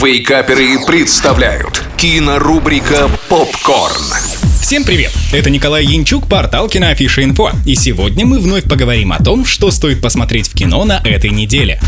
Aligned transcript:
Вейкаперы 0.00 0.78
представляют 0.86 1.82
кинорубрика 1.96 3.10
«Попкорн». 3.28 4.04
Всем 4.60 4.84
привет! 4.84 5.17
Это 5.30 5.50
Николай 5.50 5.84
Янчук, 5.84 6.26
портал 6.26 6.70
Киноафиша 6.70 7.22
Инфо. 7.22 7.50
И 7.66 7.74
сегодня 7.74 8.24
мы 8.24 8.38
вновь 8.38 8.64
поговорим 8.64 9.12
о 9.12 9.22
том, 9.22 9.44
что 9.44 9.70
стоит 9.70 10.00
посмотреть 10.00 10.48
в 10.48 10.54
кино 10.54 10.86
на 10.86 11.02
этой 11.04 11.28
неделе. 11.28 11.78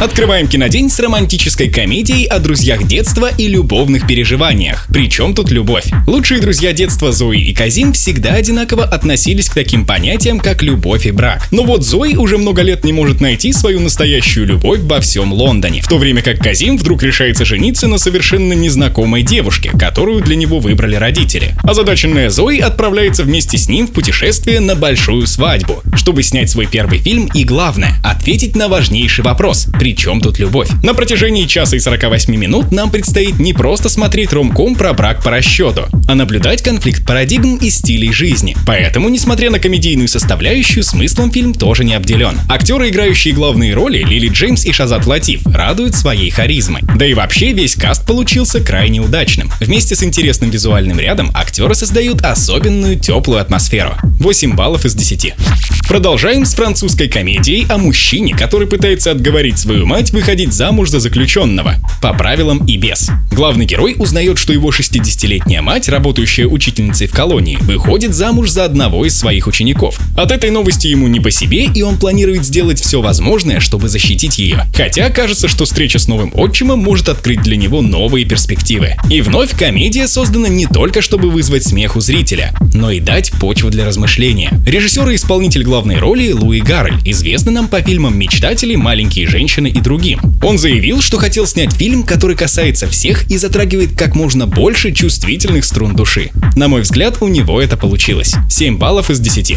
Открываем 0.00 0.48
кинодень 0.48 0.88
с 0.88 0.98
романтической 0.98 1.68
комедией 1.68 2.24
о 2.24 2.38
друзьях 2.38 2.84
детства 2.84 3.30
и 3.36 3.48
любовных 3.48 4.06
переживаниях. 4.06 4.86
Причем 4.88 5.34
тут 5.34 5.50
любовь? 5.50 5.84
Лучшие 6.06 6.40
друзья 6.40 6.72
детства 6.72 7.12
Зои 7.12 7.42
и 7.42 7.52
Казим 7.52 7.92
всегда 7.92 8.32
одинаково 8.32 8.84
относились 8.84 9.50
к 9.50 9.54
таким 9.54 9.84
понятиям, 9.84 10.40
как 10.40 10.62
любовь 10.62 11.04
и 11.04 11.10
брак. 11.10 11.48
Но 11.50 11.64
вот 11.64 11.84
Зои 11.84 12.14
уже 12.14 12.38
много 12.38 12.62
лет 12.62 12.82
не 12.82 12.94
может 12.94 13.20
найти 13.20 13.52
свою 13.52 13.80
настоящую 13.80 14.46
любовь 14.46 14.80
во 14.80 15.02
всем 15.02 15.34
Лондоне, 15.34 15.82
в 15.82 15.88
то 15.88 15.98
время 15.98 16.22
как 16.22 16.38
Казим 16.38 16.78
вдруг 16.78 17.02
решается 17.02 17.44
жениться 17.44 17.88
на 17.88 17.98
совершенно 17.98 18.54
незнакомой 18.54 19.22
девушке, 19.22 19.70
которую 19.78 20.22
для 20.22 20.36
него 20.36 20.60
выбрали 20.60 20.96
родители. 20.96 21.54
Озадаченная 21.62 22.30
Зои 22.30 22.58
отправляется 22.58 22.85
вместе 23.24 23.58
с 23.58 23.68
ним 23.68 23.86
в 23.86 23.92
путешествие 23.92 24.60
на 24.60 24.74
большую 24.74 25.26
свадьбу, 25.26 25.82
чтобы 25.94 26.22
снять 26.22 26.50
свой 26.50 26.66
первый 26.66 26.98
фильм 26.98 27.28
и, 27.34 27.44
главное, 27.44 28.00
ответить 28.04 28.56
на 28.56 28.68
важнейший 28.68 29.24
вопрос– 29.24 29.66
при 29.78 29.94
чем 29.96 30.20
тут 30.20 30.38
любовь? 30.38 30.68
На 30.82 30.94
протяжении 30.94 31.44
часа 31.46 31.76
и 31.76 31.80
48 31.80 32.34
минут 32.34 32.72
нам 32.72 32.90
предстоит 32.90 33.38
не 33.38 33.52
просто 33.52 33.88
смотреть 33.88 34.32
ромком 34.32 34.74
про 34.74 34.92
брак 34.92 35.22
по 35.22 35.30
расчету, 35.30 35.86
а 36.08 36.14
наблюдать 36.14 36.62
конфликт 36.62 37.04
парадигм 37.04 37.56
и 37.56 37.70
стилей 37.70 38.12
жизни. 38.12 38.56
Поэтому, 38.66 39.08
несмотря 39.08 39.50
на 39.50 39.58
комедийную 39.58 40.08
составляющую, 40.08 40.84
смыслом 40.84 41.30
фильм 41.30 41.54
тоже 41.54 41.84
не 41.84 41.94
обделен. 41.94 42.38
Актеры, 42.48 42.90
играющие 42.90 43.34
главные 43.34 43.74
роли, 43.74 43.98
Лили 43.98 44.28
Джеймс 44.28 44.64
и 44.64 44.72
Шазат 44.72 45.06
Латиф, 45.06 45.44
радуют 45.46 45.94
своей 45.94 46.30
харизмой. 46.30 46.82
Да 46.96 47.04
и 47.04 47.14
вообще 47.14 47.52
весь 47.52 47.74
каст 47.74 48.06
получился 48.06 48.60
крайне 48.60 49.00
удачным. 49.00 49.50
Вместе 49.60 49.94
с 49.94 50.02
интересным 50.02 50.50
визуальным 50.50 51.00
рядом 51.00 51.30
актеры 51.34 51.74
создают 51.74 51.96
создают 51.96 52.24
особенную 52.76 52.98
теплую 52.98 53.40
атмосферу. 53.40 53.94
8 54.20 54.54
баллов 54.54 54.84
из 54.84 54.94
10. 54.94 55.34
Продолжаем 55.88 56.44
с 56.44 56.54
французской 56.54 57.08
комедией 57.08 57.64
о 57.70 57.78
мужчине, 57.78 58.34
который 58.34 58.66
пытается 58.66 59.12
отговорить 59.12 59.56
свою 59.58 59.86
мать 59.86 60.10
выходить 60.10 60.52
замуж 60.52 60.90
за 60.90 60.98
заключенного. 60.98 61.76
По 62.02 62.12
правилам 62.12 62.66
и 62.66 62.76
без. 62.76 63.08
Главный 63.30 63.66
герой 63.66 63.94
узнает, 63.96 64.36
что 64.38 64.52
его 64.52 64.70
60-летняя 64.70 65.62
мать, 65.62 65.88
работающая 65.88 66.46
учительницей 66.46 67.06
в 67.06 67.12
колонии, 67.12 67.56
выходит 67.60 68.14
замуж 68.14 68.50
за 68.50 68.64
одного 68.64 69.06
из 69.06 69.16
своих 69.16 69.46
учеников. 69.46 70.00
От 70.16 70.32
этой 70.32 70.50
новости 70.50 70.88
ему 70.88 71.06
не 71.06 71.20
по 71.20 71.30
себе, 71.30 71.66
и 71.66 71.82
он 71.82 71.98
планирует 71.98 72.44
сделать 72.44 72.80
все 72.80 73.00
возможное, 73.00 73.60
чтобы 73.60 73.88
защитить 73.88 74.38
ее. 74.38 74.64
Хотя 74.74 75.08
кажется, 75.10 75.46
что 75.46 75.66
встреча 75.66 76.00
с 76.00 76.08
новым 76.08 76.32
отчимом 76.34 76.80
может 76.80 77.08
открыть 77.08 77.42
для 77.42 77.56
него 77.56 77.80
новые 77.80 78.24
перспективы. 78.24 78.96
И 79.08 79.20
вновь 79.20 79.56
комедия 79.56 80.08
создана 80.08 80.48
не 80.48 80.66
только 80.66 81.00
чтобы 81.00 81.30
вызвать 81.30 81.62
смех 81.62 81.94
у 81.94 82.00
зрителя, 82.00 82.52
но 82.74 82.90
и 82.90 83.00
дать 83.00 83.32
почву 83.32 83.70
для 83.70 83.84
размышления. 83.84 84.50
Режиссер 84.66 85.08
и 85.10 85.16
исполнитель 85.16 85.62
главной 85.62 85.98
роли 85.98 86.32
Луи 86.32 86.60
Гаррель, 86.60 87.00
известный 87.04 87.52
нам 87.52 87.68
по 87.68 87.80
фильмам 87.80 88.18
«Мечтатели», 88.18 88.76
«Маленькие 88.76 89.26
женщины» 89.26 89.68
и 89.68 89.80
другим. 89.80 90.20
Он 90.42 90.58
заявил, 90.58 91.00
что 91.00 91.18
хотел 91.18 91.46
снять 91.46 91.72
фильм, 91.72 92.02
который 92.02 92.36
касается 92.36 92.86
всех 92.86 93.30
и 93.30 93.36
затрагивает 93.36 93.96
как 93.96 94.14
можно 94.14 94.46
больше 94.46 94.92
чувствительных 94.92 95.64
струн 95.64 95.96
души. 95.96 96.30
На 96.54 96.68
мой 96.68 96.82
взгляд, 96.82 97.18
у 97.20 97.28
него 97.28 97.60
это 97.60 97.76
получилось. 97.76 98.34
7 98.50 98.78
баллов 98.78 99.10
из 99.10 99.20
10. 99.20 99.56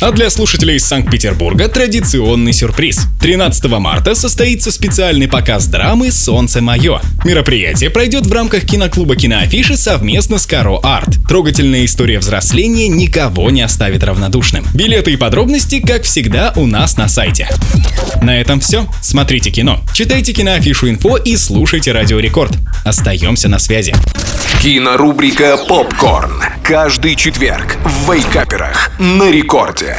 А 0.00 0.10
для 0.10 0.30
слушателей 0.30 0.76
из 0.76 0.84
Санкт-Петербурга 0.84 1.68
традиционный 1.68 2.52
сюрприз. 2.52 3.06
13 3.20 3.64
марта 3.78 4.14
состоится 4.14 4.70
специальный 4.70 5.28
показ 5.28 5.66
драмы 5.66 6.10
«Солнце 6.10 6.60
мое». 6.60 7.00
Мероприятие 7.24 7.90
пройдет 7.90 8.26
в 8.26 8.32
рамках 8.32 8.64
киноклуба 8.64 9.16
«Киноафиши» 9.16 9.76
совместно 9.76 10.38
с 10.38 10.46
Каро 10.46 10.78
Арт. 10.82 11.26
Трогательные 11.28 11.86
история 11.86 12.20
взросления 12.44 12.88
никого 12.88 13.50
не 13.50 13.62
оставит 13.62 14.04
равнодушным. 14.04 14.66
Билеты 14.74 15.14
и 15.14 15.16
подробности, 15.16 15.80
как 15.80 16.02
всегда, 16.02 16.52
у 16.56 16.66
нас 16.66 16.98
на 16.98 17.08
сайте. 17.08 17.48
На 18.20 18.38
этом 18.38 18.60
все. 18.60 18.86
Смотрите 19.00 19.50
кино, 19.50 19.80
читайте 19.94 20.34
киноафишу 20.34 20.90
инфо 20.90 21.16
и 21.16 21.38
слушайте 21.38 21.92
Радио 21.92 22.18
Рекорд. 22.18 22.52
Остаемся 22.84 23.48
на 23.48 23.58
связи. 23.58 23.94
Кинорубрика 24.60 25.56
«Попкорн». 25.56 26.42
Каждый 26.62 27.16
четверг 27.16 27.78
в 27.82 28.12
Вейкаперах 28.12 28.90
на 28.98 29.30
рекорде. 29.30 29.96